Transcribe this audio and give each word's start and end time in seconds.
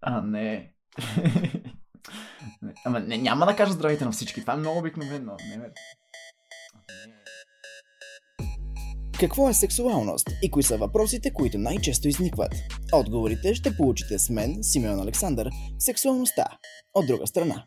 А, 0.00 0.22
не. 0.22 0.72
Ама 2.84 3.00
не, 3.00 3.18
няма 3.18 3.46
да 3.46 3.56
кажа 3.56 3.72
здравейте 3.72 4.04
на 4.04 4.12
всички. 4.12 4.40
Това 4.40 4.52
е 4.52 4.56
много 4.56 4.78
обикновено. 4.78 5.36
Не, 5.50 5.56
не. 5.56 5.68
Какво 9.20 9.48
е 9.48 9.54
сексуалност 9.54 10.30
и 10.42 10.50
кои 10.50 10.62
са 10.62 10.78
въпросите, 10.78 11.32
които 11.32 11.58
най-често 11.58 12.08
изникват? 12.08 12.54
Отговорите 12.92 13.54
ще 13.54 13.76
получите 13.76 14.18
с 14.18 14.30
мен, 14.30 14.58
Симеон 14.62 15.00
Александър, 15.00 15.50
сексуалността. 15.78 16.44
От 16.94 17.06
друга 17.06 17.26
страна. 17.26 17.66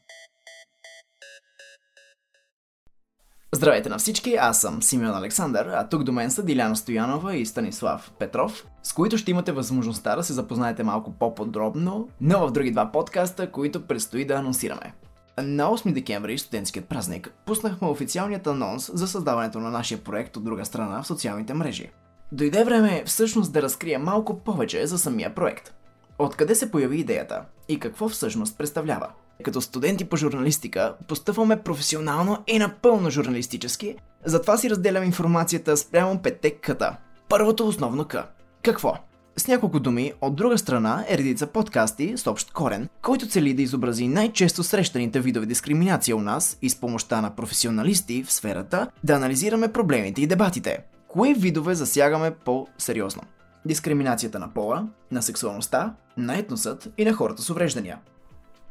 Здравейте 3.56 3.90
на 3.90 3.98
всички, 3.98 4.36
аз 4.36 4.62
съм 4.62 4.84
Симеон 4.84 5.16
Александър, 5.16 5.66
а 5.66 5.88
тук 5.90 6.04
до 6.04 6.12
мен 6.12 6.32
са 6.32 6.44
Диляна 6.44 6.76
Стоянова 6.76 7.36
и 7.36 7.46
Станислав 7.46 8.12
Петров, 8.20 8.66
с 8.84 8.94
които 8.94 9.18
ще 9.18 9.32
имате 9.32 9.52
възможността 9.52 10.16
да 10.16 10.24
се 10.24 10.34
запознаете 10.34 10.84
малко 10.84 11.12
по-подробно, 11.12 12.08
но 12.22 12.48
в 12.48 12.52
други 12.52 12.72
два 12.72 12.92
подкаста, 12.92 13.52
които 13.52 13.88
предстои 13.88 14.26
да 14.26 14.34
анонсираме. 14.34 14.94
На 15.38 15.64
8 15.64 15.94
декември, 15.94 16.38
студентският 16.38 16.90
празник, 16.90 17.34
пуснахме 17.46 17.88
официалният 17.88 18.48
анонс 18.48 18.92
за 18.94 19.08
създаването 19.08 19.60
на 19.60 19.70
нашия 19.70 19.98
проект 19.98 20.38
от 20.38 20.44
друга 20.44 20.66
страна 20.66 21.02
в 21.02 21.08
социалните 21.08 21.54
мрежи. 21.54 21.92
Дойде 22.32 22.64
време 22.64 23.04
всъщност 23.06 23.54
да 23.54 23.62
разкрия 23.62 24.00
малко 24.00 24.40
повече 24.40 24.88
за 24.88 24.98
самия 25.00 25.36
проект. 25.36 25.74
Откъде 26.20 26.56
се 26.56 26.72
появи 26.72 27.00
идеята 27.00 27.42
и 27.68 27.80
какво 27.80 28.10
всъщност 28.10 28.58
представлява? 28.58 29.08
Като 29.44 29.62
студенти 29.62 30.06
по 30.06 30.18
журналистика 30.18 30.96
постъпваме 31.08 31.64
професионално 31.64 32.44
и 32.48 32.60
напълно 32.60 33.10
журналистически, 33.10 33.96
затова 34.26 34.58
си 34.58 34.70
разделям 34.70 35.04
информацията 35.04 35.78
спрямо 35.78 36.22
петте 36.22 36.52
къта. 36.52 36.98
Първото 37.30 37.68
основно 37.68 38.06
К. 38.06 38.16
Какво? 38.64 38.98
С 39.38 39.48
няколко 39.48 39.80
думи, 39.80 40.14
от 40.22 40.36
друга 40.36 40.58
страна 40.58 41.06
е 41.10 41.18
редица 41.18 41.48
подкасти 41.48 42.18
с 42.18 42.28
общ 42.28 42.52
корен, 42.52 42.90
който 43.02 43.28
цели 43.28 43.54
да 43.54 43.62
изобрази 43.62 44.08
най-често 44.08 44.64
срещаните 44.64 45.20
видове 45.20 45.46
дискриминация 45.46 46.16
у 46.16 46.22
нас 46.22 46.58
и 46.62 46.70
с 46.70 46.80
помощта 46.80 47.22
на 47.22 47.36
професионалисти 47.36 48.24
в 48.24 48.32
сферата 48.32 48.90
да 49.04 49.14
анализираме 49.14 49.72
проблемите 49.72 50.22
и 50.22 50.28
дебатите. 50.28 50.80
Кои 51.08 51.34
видове 51.34 51.76
засягаме 51.76 52.32
по-сериозно? 52.32 53.22
Дискриминацията 53.66 54.40
на 54.40 54.54
пола, 54.54 54.88
на 55.12 55.22
сексуалността, 55.22 55.94
на 56.18 56.38
етносът 56.38 56.90
и 56.98 57.06
на 57.06 57.14
хората 57.14 57.42
с 57.42 57.50
увреждания. 57.50 57.98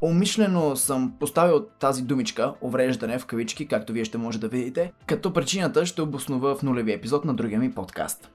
Умишлено 0.00 0.77
съм 0.77 1.14
поставил 1.20 1.66
тази 1.78 2.02
думичка, 2.02 2.54
увреждане 2.60 3.18
в 3.18 3.27
кавички, 3.27 3.68
както 3.68 3.92
вие 3.92 4.05
ще 4.05 4.18
може 4.18 4.40
да 4.40 4.48
видите, 4.48 4.92
като 5.06 5.32
причината 5.32 5.86
ще 5.86 6.02
обоснова 6.02 6.56
в 6.56 6.62
нулеви 6.62 6.92
епизод 6.92 7.24
на 7.24 7.34
другия 7.34 7.58
ми 7.58 7.72
подкаст. 7.72 8.30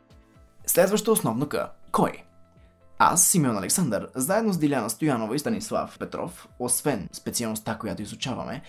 Следващо 0.65 1.11
основно 1.11 1.49
К. 1.49 1.55
Кой? 1.91 2.23
Аз, 3.05 3.27
Симеон 3.27 3.57
Александър, 3.57 4.09
заедно 4.15 4.53
с 4.53 4.57
Диляна 4.57 4.89
Стоянова 4.89 5.35
и 5.35 5.39
Станислав 5.39 5.99
Петров, 5.99 6.47
освен 6.59 7.09
специалността, 7.11 7.77
която 7.77 8.01
изучаваме, 8.01 8.61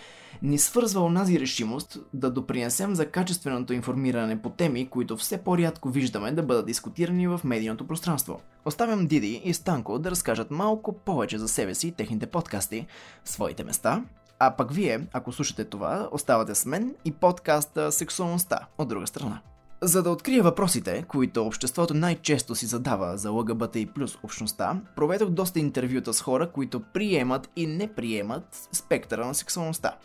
ни 0.43 0.59
свързва 0.59 1.01
онази 1.01 1.41
решимост 1.41 1.99
да 2.15 2.31
допринесем 2.31 2.95
за 2.95 3.11
качественото 3.11 3.73
информиране 3.73 4.43
по 4.43 4.51
теми, 4.51 4.89
които 4.89 5.17
все 5.17 5.39
по-рядко 5.39 5.89
виждаме 5.89 6.33
да 6.33 6.43
бъдат 6.43 6.67
дискутирани 6.67 7.29
в 7.29 7.41
медийното 7.45 7.87
пространство. 7.87 8.41
Оставям 8.65 9.07
Диди 9.07 9.43
и 9.45 9.55
Станко 9.55 9.99
да 9.99 10.11
разкажат 10.11 10.51
малко 10.51 10.93
повече 10.93 11.39
за 11.39 11.49
себе 11.49 11.75
си 11.75 11.89
и 11.89 11.93
техните 11.93 12.27
подкасти 12.27 12.87
своите 13.25 13.65
места, 13.65 14.05
а 14.39 14.51
пък 14.57 14.73
вие, 14.73 15.07
ако 15.13 15.33
слушате 15.33 15.65
това, 15.65 16.09
оставате 16.13 16.55
с 16.55 16.67
мен 16.67 16.95
и 17.05 17.13
подкаста 17.13 17.93
Сексуалността 17.93 18.59
от 18.79 18.89
друга 18.89 19.07
страна. 19.07 19.41
За 19.87 20.03
да 20.03 20.11
открия 20.11 20.43
въпросите, 20.43 21.05
които 21.09 21.47
обществото 21.47 21.95
най-често 21.95 22.55
си 22.55 22.67
задава 22.67 23.19
за 23.19 23.31
ЛГБТ 23.31 23.77
и 23.77 23.87
плюс 23.87 24.19
общността, 24.23 24.81
проведох 24.97 25.31
доста 25.31 25.61
интервюта 25.61 26.15
с 26.15 26.21
хора, 26.21 26.51
които 26.51 26.81
приемат 26.81 27.51
и 27.57 27.67
не 27.67 27.95
приемат 27.95 28.69
спектъра 28.73 29.27
на 29.27 29.35
сексуалността. 29.35 29.97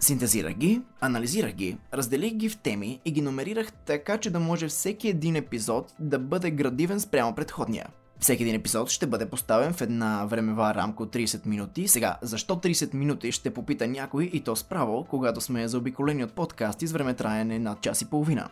Синтезирах 0.00 0.54
ги, 0.54 0.82
анализирах 1.00 1.52
ги, 1.52 1.78
разделих 1.94 2.32
ги 2.32 2.48
в 2.48 2.56
теми 2.56 3.00
и 3.04 3.10
ги 3.10 3.22
номерирах 3.22 3.72
така, 3.72 4.18
че 4.18 4.30
да 4.30 4.40
може 4.40 4.68
всеки 4.68 5.08
един 5.08 5.36
епизод 5.36 5.94
да 5.98 6.18
бъде 6.18 6.50
градивен 6.50 7.00
спрямо 7.00 7.34
предходния. 7.34 7.86
Всеки 8.18 8.42
един 8.42 8.54
епизод 8.54 8.90
ще 8.90 9.06
бъде 9.06 9.26
поставен 9.26 9.72
в 9.72 9.80
една 9.80 10.24
времева 10.24 10.74
рамка 10.74 11.02
от 11.02 11.14
30 11.14 11.46
минути. 11.46 11.88
Сега, 11.88 12.16
защо 12.22 12.56
30 12.56 12.94
минути 12.94 13.32
ще 13.32 13.54
попита 13.54 13.86
някой 13.86 14.24
и 14.24 14.40
то 14.40 14.56
справо, 14.56 15.06
когато 15.10 15.40
сме 15.40 15.68
заобиколени 15.68 16.24
от 16.24 16.32
подкасти 16.32 16.86
с 16.86 16.92
време 16.92 17.14
траене 17.14 17.58
над 17.58 17.80
час 17.80 18.02
и 18.02 18.10
половина. 18.10 18.48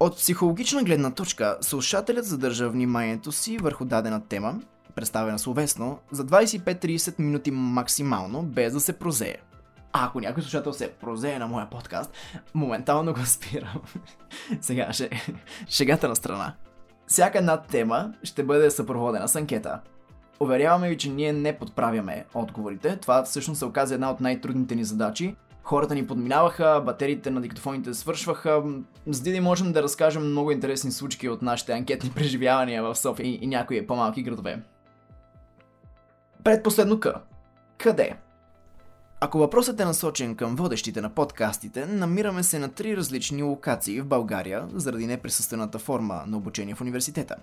От 0.00 0.16
психологична 0.16 0.82
гледна 0.82 1.10
точка, 1.10 1.58
слушателят 1.60 2.24
задържа 2.24 2.68
вниманието 2.68 3.32
си 3.32 3.58
върху 3.58 3.84
дадена 3.84 4.20
тема, 4.28 4.60
представена 4.94 5.38
словесно, 5.38 5.98
за 6.10 6.26
25-30 6.26 7.18
минути 7.18 7.50
максимално, 7.50 8.42
без 8.42 8.72
да 8.72 8.80
се 8.80 8.98
прозее. 8.98 9.36
А 9.92 10.06
ако 10.06 10.20
някой 10.20 10.42
слушател 10.42 10.72
се 10.72 10.90
прозее 10.90 11.38
на 11.38 11.46
моя 11.46 11.70
подкаст, 11.70 12.12
моментално 12.54 13.12
го 13.12 13.26
спирам. 13.26 13.82
Сега, 14.60 14.92
ще, 14.92 15.10
шегата 15.68 16.08
на 16.08 16.16
страна. 16.16 16.54
Всяка 17.06 17.38
една 17.38 17.62
тема 17.62 18.12
ще 18.22 18.42
бъде 18.42 18.70
съпроводена 18.70 19.28
с 19.28 19.36
анкета. 19.36 19.80
Уверяваме 20.40 20.88
ви, 20.88 20.98
че 20.98 21.10
ние 21.10 21.32
не 21.32 21.58
подправяме 21.58 22.24
отговорите. 22.34 22.96
Това 22.96 23.22
всъщност 23.22 23.58
се 23.58 23.64
оказа 23.64 23.94
една 23.94 24.10
от 24.10 24.20
най-трудните 24.20 24.74
ни 24.74 24.84
задачи, 24.84 25.36
хората 25.62 25.94
ни 25.94 26.06
подминаваха, 26.06 26.82
батериите 26.86 27.30
на 27.30 27.40
диктофоните 27.40 27.94
свършваха. 27.94 28.62
С 29.06 29.20
Диди 29.20 29.40
можем 29.40 29.72
да 29.72 29.82
разкажем 29.82 30.30
много 30.30 30.50
интересни 30.50 30.92
случки 30.92 31.28
от 31.28 31.42
нашите 31.42 31.72
анкетни 31.72 32.10
преживявания 32.14 32.82
в 32.82 32.96
София 32.96 33.26
и, 33.26 33.38
и 33.42 33.46
някои 33.46 33.86
по-малки 33.86 34.22
градове. 34.22 34.62
Предпоследно 36.44 37.00
К. 37.00 37.06
Къде? 37.78 38.16
Ако 39.20 39.38
въпросът 39.38 39.80
е 39.80 39.84
насочен 39.84 40.34
към 40.34 40.56
водещите 40.56 41.00
на 41.00 41.10
подкастите, 41.10 41.86
намираме 41.86 42.42
се 42.42 42.58
на 42.58 42.68
три 42.68 42.96
различни 42.96 43.42
локации 43.42 44.00
в 44.00 44.06
България 44.06 44.68
заради 44.74 45.06
неприсъствената 45.06 45.78
форма 45.78 46.22
на 46.26 46.36
обучение 46.36 46.74
в 46.74 46.80
университета. 46.80 47.36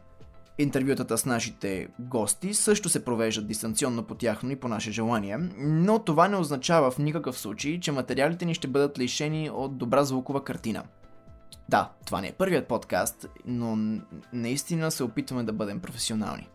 Интервютата 0.59 1.17
с 1.17 1.25
нашите 1.25 1.87
гости 1.99 2.53
също 2.53 2.89
се 2.89 3.05
провеждат 3.05 3.47
дистанционно 3.47 4.03
по 4.03 4.15
тяхно 4.15 4.51
и 4.51 4.55
по 4.55 4.67
наше 4.67 4.91
желание, 4.91 5.37
но 5.57 5.99
това 5.99 6.27
не 6.27 6.35
означава 6.35 6.91
в 6.91 6.97
никакъв 6.97 7.39
случай, 7.39 7.79
че 7.79 7.91
материалите 7.91 8.45
ни 8.45 8.53
ще 8.53 8.67
бъдат 8.67 8.99
лишени 8.99 9.49
от 9.49 9.77
добра 9.77 10.03
звукова 10.03 10.43
картина. 10.43 10.83
Да, 11.69 11.91
това 12.05 12.21
не 12.21 12.27
е 12.27 12.31
първият 12.31 12.67
подкаст, 12.67 13.27
но 13.45 13.99
наистина 14.33 14.91
се 14.91 15.03
опитваме 15.03 15.43
да 15.43 15.53
бъдем 15.53 15.79
професионални. 15.79 16.47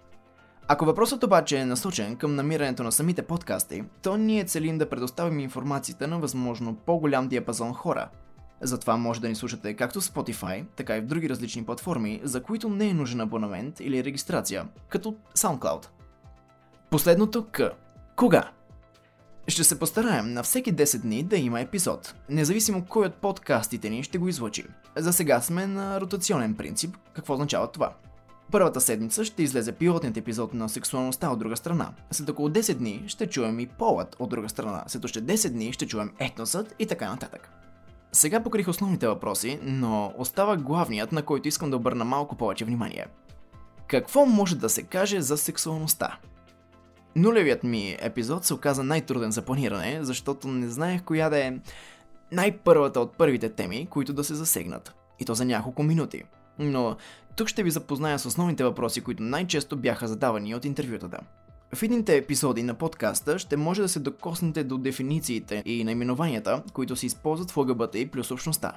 Ако 0.69 0.85
въпросът 0.85 1.25
обаче 1.25 1.59
е 1.59 1.65
насочен 1.65 2.17
към 2.17 2.35
намирането 2.35 2.83
на 2.83 2.93
самите 2.93 3.23
подкасти, 3.23 3.85
то 4.03 4.17
ние 4.17 4.45
целим 4.45 4.79
да 4.79 4.89
предоставим 4.89 5.41
информацията 5.41 6.09
на 6.09 6.19
възможно 6.19 6.75
по-голям 6.75 7.29
диапазон 7.29 7.75
хора– 7.75 8.09
затова 8.62 8.97
може 8.97 9.21
да 9.21 9.28
ни 9.28 9.34
слушате 9.34 9.75
както 9.75 10.00
в 10.00 10.05
Spotify, 10.05 10.65
така 10.77 10.97
и 10.97 11.00
в 11.00 11.06
други 11.06 11.28
различни 11.28 11.65
платформи, 11.65 12.21
за 12.25 12.43
които 12.43 12.69
не 12.69 12.89
е 12.89 12.95
нужен 12.95 13.21
абонамент 13.21 13.81
или 13.81 14.05
регистрация, 14.05 14.69
като 14.89 15.17
SoundCloud. 15.34 15.87
Последното 16.91 17.47
К. 17.53 17.61
Кога? 18.17 18.50
Ще 19.49 19.65
се 19.65 19.78
постараем 19.78 20.33
на 20.33 20.43
всеки 20.43 20.75
10 20.75 20.99
дни 20.99 21.23
да 21.23 21.37
има 21.37 21.61
епизод, 21.61 22.15
независимо 22.28 22.84
кой 22.84 23.06
от 23.06 23.15
подкастите 23.15 23.91
ни 23.91 24.03
ще 24.03 24.19
го 24.19 24.28
излъчи. 24.28 24.65
За 24.97 25.12
сега 25.12 25.41
сме 25.41 25.67
на 25.67 26.00
ротационен 26.00 26.55
принцип. 26.55 26.97
Какво 27.15 27.33
означава 27.33 27.71
това? 27.71 27.94
Първата 28.50 28.81
седмица 28.81 29.25
ще 29.25 29.43
излезе 29.43 29.73
пилотният 29.73 30.17
епизод 30.17 30.55
на 30.55 30.69
сексуалността 30.69 31.31
от 31.31 31.39
друга 31.39 31.56
страна. 31.56 31.93
След 32.11 32.29
около 32.29 32.49
10 32.49 32.75
дни 32.75 33.05
ще 33.06 33.27
чуем 33.27 33.61
и 33.61 33.67
полът 33.67 34.17
от 34.19 34.31
друга 34.31 34.49
страна. 34.49 34.84
След 34.87 35.05
още 35.05 35.23
10 35.23 35.49
дни 35.49 35.73
ще 35.73 35.87
чуем 35.87 36.12
етносът 36.19 36.75
и 36.79 36.87
така 36.87 37.11
нататък. 37.11 37.62
Сега 38.15 38.43
покрих 38.43 38.69
основните 38.69 39.09
въпроси, 39.09 39.59
но 39.62 40.12
остава 40.19 40.56
главният, 40.56 41.12
на 41.12 41.23
който 41.23 41.49
искам 41.49 41.71
да 41.71 41.77
обърна 41.77 42.05
малко 42.05 42.37
повече 42.37 42.65
внимание. 42.65 43.06
Какво 43.87 44.27
може 44.27 44.56
да 44.56 44.69
се 44.69 44.83
каже 44.83 45.21
за 45.21 45.37
сексуалността? 45.37 46.19
Нулевият 47.17 47.64
ми 47.64 47.97
епизод 48.00 48.44
се 48.44 48.55
оказа 48.55 48.85
най-труден 48.85 49.32
за 49.32 49.43
планиране, 49.43 49.99
защото 50.03 50.49
не 50.49 50.69
знаех 50.69 51.03
коя 51.03 51.31
да 51.31 51.44
е 51.44 51.53
най-първата 52.32 53.00
от 53.00 53.17
първите 53.17 53.49
теми, 53.49 53.87
които 53.87 54.12
да 54.12 54.25
се 54.25 54.35
засегнат. 54.35 54.94
И 55.20 55.25
то 55.25 55.35
за 55.35 55.44
няколко 55.44 55.82
минути. 55.82 56.23
Но 56.59 56.97
тук 57.37 57.49
ще 57.49 57.62
ви 57.62 57.70
запозная 57.70 58.19
с 58.19 58.26
основните 58.26 58.64
въпроси, 58.64 59.00
които 59.00 59.23
най-често 59.23 59.76
бяха 59.76 60.09
задавани 60.09 60.55
от 60.55 60.64
интервютата. 60.64 61.19
В 61.75 61.83
едните 61.83 62.17
епизоди 62.17 62.63
на 62.63 62.75
подкаста 62.75 63.39
ще 63.39 63.57
може 63.57 63.83
да 63.83 63.89
се 63.89 64.01
докоснете 64.01 64.65
до 64.65 64.79
дефинициите 64.79 65.63
и 65.67 65.85
наименованията, 65.85 66.63
които 66.73 66.97
се 66.97 67.07
използват 67.07 67.51
в 67.51 67.57
ЛГБТ 67.57 67.95
и 67.95 68.11
плюс 68.11 68.31
общността. 68.31 68.73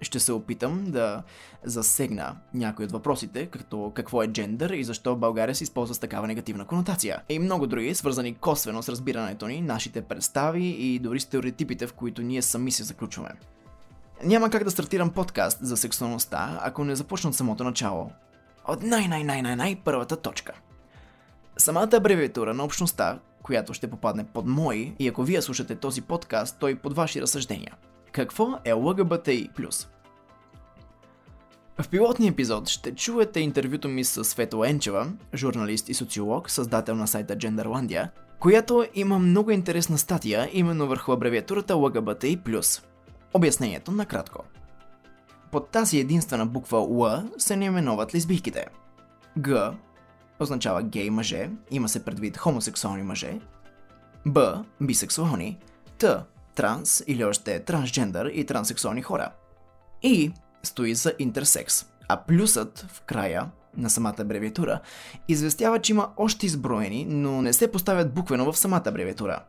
Ще 0.00 0.20
се 0.20 0.32
опитам 0.32 0.84
да 0.88 1.22
засегна 1.64 2.36
някои 2.54 2.84
от 2.84 2.92
въпросите, 2.92 3.46
като 3.46 3.92
какво 3.94 4.22
е 4.22 4.28
джендър 4.28 4.70
и 4.70 4.84
защо 4.84 5.16
България 5.16 5.54
се 5.54 5.64
използва 5.64 5.94
с 5.94 5.98
такава 5.98 6.26
негативна 6.26 6.64
конотация. 6.64 7.22
И 7.28 7.38
много 7.38 7.66
други, 7.66 7.94
свързани 7.94 8.34
косвено 8.34 8.82
с 8.82 8.88
разбирането 8.88 9.46
ни, 9.48 9.60
нашите 9.60 10.02
представи 10.02 10.64
и 10.64 10.98
дори 10.98 11.20
стереотипите, 11.20 11.86
в 11.86 11.92
които 11.92 12.22
ние 12.22 12.42
сами 12.42 12.70
се 12.70 12.84
заключваме. 12.84 13.30
Няма 14.24 14.50
как 14.50 14.64
да 14.64 14.70
стартирам 14.70 15.10
подкаст 15.10 15.58
за 15.62 15.76
сексуалността, 15.76 16.60
ако 16.62 16.84
не 16.84 16.96
започна 16.96 17.30
от 17.30 17.36
самото 17.36 17.64
начало. 17.64 18.10
От 18.68 18.82
най-най-най-най-най 18.82 19.80
първата 19.84 20.16
точка– 20.16 20.52
Самата 21.60 21.88
абревиатура 21.92 22.54
на 22.54 22.64
общността, 22.64 23.18
която 23.42 23.74
ще 23.74 23.90
попадне 23.90 24.24
под 24.24 24.46
мои, 24.46 24.94
и 24.98 25.08
ако 25.08 25.22
вие 25.22 25.42
слушате 25.42 25.74
този 25.74 26.02
подкаст, 26.02 26.56
той 26.60 26.74
под 26.74 26.96
ваши 26.96 27.22
разсъждения. 27.22 27.74
Какво 28.12 28.58
е 28.64 28.72
ЛГБТИ+. 28.72 29.50
В 31.82 31.88
пилотния 31.88 32.30
епизод 32.30 32.68
ще 32.68 32.94
чуете 32.94 33.40
интервюто 33.40 33.88
ми 33.88 34.04
с 34.04 34.24
Свето 34.24 34.64
Енчева, 34.64 35.06
журналист 35.34 35.88
и 35.88 35.94
социолог, 35.94 36.50
създател 36.50 36.96
на 36.96 37.06
сайта 37.06 37.36
Genderlandia, 37.36 38.08
която 38.38 38.86
има 38.94 39.18
много 39.18 39.50
интересна 39.50 39.98
статия 39.98 40.48
именно 40.52 40.86
върху 40.86 41.12
абревиатурата 41.12 41.76
ЛГБТИ+. 41.76 42.82
Обяснението 43.34 43.92
накратко. 43.92 44.44
Под 45.52 45.68
тази 45.68 45.98
единствена 45.98 46.46
буква 46.46 46.78
Л 46.78 47.22
се 47.38 47.56
не 47.56 47.64
именуват 47.64 48.14
лесбийките. 48.14 48.66
Г 49.42 49.74
означава 50.40 50.82
гей 50.82 51.10
мъже, 51.10 51.50
има 51.70 51.88
се 51.88 52.04
предвид 52.04 52.36
хомосексуални 52.36 53.02
мъже. 53.02 53.40
Б 54.26 54.64
бисексуални. 54.80 55.58
Т 55.98 56.24
транс 56.54 57.02
или 57.06 57.24
още 57.24 57.60
трансджендър 57.60 58.26
и 58.26 58.44
транссексуални 58.44 59.02
хора. 59.02 59.30
И 60.02 60.32
стои 60.62 60.94
за 60.94 61.12
интерсекс, 61.18 61.86
а 62.08 62.16
плюсът 62.16 62.86
в 62.92 63.00
края 63.00 63.50
на 63.76 63.90
самата 63.90 64.14
абревиатура 64.18 64.80
известява, 65.28 65.78
че 65.78 65.92
има 65.92 66.08
още 66.16 66.46
изброени, 66.46 67.06
но 67.08 67.42
не 67.42 67.52
се 67.52 67.72
поставят 67.72 68.14
буквено 68.14 68.52
в 68.52 68.58
самата 68.58 68.82
абревиатура. 68.86 69.40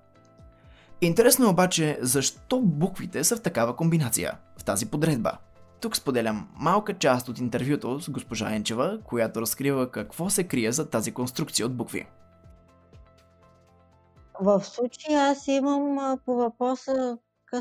Интересно 1.01 1.45
е 1.45 1.49
обаче 1.49 1.99
защо 2.01 2.61
буквите 2.61 3.23
са 3.23 3.35
в 3.35 3.41
такава 3.41 3.75
комбинация, 3.75 4.33
в 4.57 4.63
тази 4.63 4.85
подредба. 4.85 5.31
Тук 5.81 5.95
споделям 5.95 6.49
малка 6.55 6.97
част 6.97 7.29
от 7.29 7.39
интервюто 7.39 7.99
с 7.99 8.09
госпожа 8.09 8.55
Енчева, 8.55 8.99
която 9.03 9.41
разкрива 9.41 9.91
какво 9.91 10.29
се 10.29 10.47
крие 10.47 10.71
за 10.71 10.89
тази 10.89 11.11
конструкция 11.11 11.65
от 11.65 11.77
букви. 11.77 12.07
В 14.41 14.63
случая 14.63 15.21
аз 15.21 15.47
имам 15.47 16.17
по 16.25 16.35
въпроса 16.35 17.17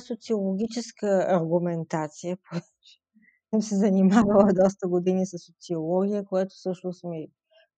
социологическа 0.06 1.26
аргументация, 1.28 2.38
съм 3.50 3.62
се 3.62 3.76
занимавала 3.76 4.52
доста 4.52 4.88
години 4.88 5.26
с 5.26 5.38
социология, 5.38 6.24
което 6.24 6.54
всъщност 6.54 7.04
ми 7.04 7.28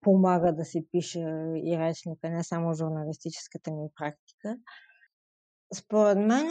помага 0.00 0.52
да 0.52 0.64
си 0.64 0.86
пиша 0.92 1.20
и 1.64 1.78
речника, 1.78 2.30
не 2.30 2.44
само 2.44 2.74
журналистическата 2.74 3.70
ми 3.70 3.88
практика. 3.96 4.56
Според 5.74 6.18
мен 6.18 6.48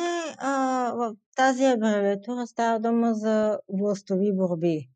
в 0.93 1.15
тази 1.35 1.65
абревиатура 1.65 2.47
става 2.47 2.79
дума 2.79 3.13
за 3.13 3.59
властови 3.79 4.31
борби. 4.35 4.87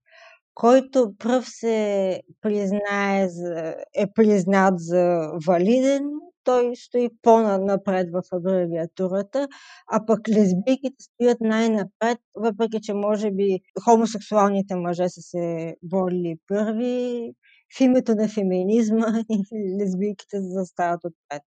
Който 0.54 1.14
пръв 1.20 1.50
се 1.50 2.22
признае 2.42 3.30
за, 3.30 3.76
е 3.96 4.06
признат 4.16 4.74
за 4.78 5.32
валиден, 5.48 6.04
той 6.44 6.76
стои 6.76 7.10
по-напред 7.22 8.08
в 8.14 8.22
абревиатурата, 8.32 9.48
а 9.92 10.06
пък 10.06 10.30
лесбийките 10.30 10.96
стоят 11.00 11.38
най-напред, 11.42 12.18
въпреки 12.36 12.80
че 12.82 12.94
може 12.94 13.32
би 13.32 13.60
хомосексуалните 13.84 14.76
мъже 14.76 15.10
са 15.10 15.22
се 15.22 15.76
борили 15.84 16.36
първи, 16.48 17.32
в 17.78 17.82
името 17.82 18.16
на 18.16 18.28
феминизма 18.28 19.08
и 19.30 19.44
лесбийките 19.82 20.38
застават 20.42 21.00
отпред. 21.04 21.42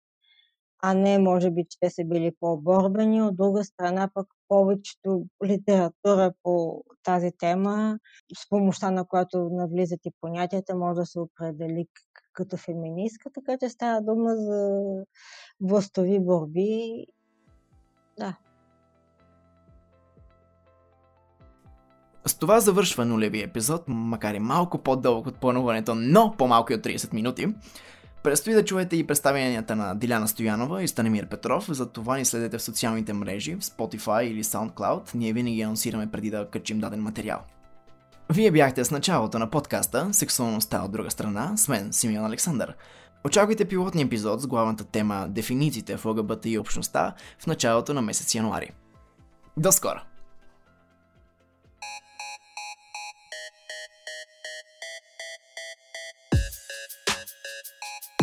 А 0.82 0.94
не, 0.94 1.20
може 1.20 1.52
би, 1.52 1.66
че 1.70 1.80
те 1.80 1.90
са 1.90 2.04
били 2.06 2.32
по-борбени. 2.40 3.22
От 3.22 3.38
друга 3.38 3.64
страна, 3.64 4.10
пък 4.14 4.28
повечето 4.48 5.26
литература 5.46 6.34
по 6.44 6.84
тази 7.04 7.32
тема, 7.38 8.00
с 8.38 8.50
помощта 8.50 8.92
на 8.92 9.06
която 9.06 9.50
навлизат 9.52 10.00
и 10.06 10.12
понятията, 10.22 10.76
може 10.76 11.00
да 11.00 11.06
се 11.06 11.20
определи 11.20 11.88
като 12.34 12.58
феминистка, 12.58 13.30
така 13.34 13.58
че 13.58 13.70
става 13.70 14.02
дума 14.02 14.36
за 14.36 14.82
властови 15.62 16.20
борби. 16.20 17.06
Да. 18.20 18.38
С 22.26 22.38
това 22.38 22.60
завършва 22.60 23.06
нулеви 23.06 23.42
епизод, 23.42 23.84
макар 23.88 24.34
и 24.34 24.40
малко 24.40 24.78
по-дълъг 24.78 25.28
от 25.28 25.40
плануването, 25.40 25.96
но 25.96 26.36
по-малко 26.38 26.74
от 26.74 26.82
30 26.82 27.14
минути. 27.14 27.48
Предстои 28.26 28.54
да 28.54 28.66
чуете 28.66 28.96
и 28.96 29.08
представянията 29.08 29.76
на 29.76 29.96
Диляна 29.96 30.28
Стоянова 30.28 30.84
и 30.84 30.88
Станемир 30.88 31.28
Петров, 31.28 31.66
за 31.70 31.86
това 31.86 32.18
ни 32.18 32.26
следете 32.26 32.58
в 32.58 32.62
социалните 32.62 33.14
мрежи, 33.14 33.56
в 33.56 33.60
Spotify 33.60 34.22
или 34.22 34.44
SoundCloud, 34.44 35.16
ние 35.16 35.34
винаги 35.34 35.62
анонсираме 35.62 36.12
преди 36.12 36.30
да 36.30 36.48
качим 36.52 36.80
даден 36.80 37.02
материал. 37.02 37.40
Вие 38.34 38.52
бяхте 38.52 38.86
с 38.86 38.92
началото 38.92 39.40
на 39.40 39.50
подкаста 39.50 40.14
Сексуалността 40.14 40.82
от 40.84 40.92
друга 40.92 41.12
страна 41.12 41.58
с 41.58 41.68
мен, 41.68 41.94
Симеон 41.94 42.26
Александър. 42.26 42.74
Очаквайте 43.26 43.66
пилотния 43.66 44.06
епизод 44.06 44.42
с 44.42 44.48
главната 44.48 44.84
тема 44.84 45.26
Дефинициите 45.30 45.98
в 45.98 46.06
ЛГБТ 46.06 46.46
и 46.46 46.60
общността 46.60 47.14
в 47.40 47.48
началото 47.48 47.94
на 47.94 48.02
месец 48.02 48.36
януари. 48.36 48.72
До 49.58 49.72
скоро! 49.72 50.15
Thank 57.82 58.20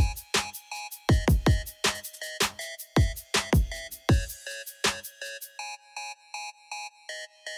you. 7.47 7.52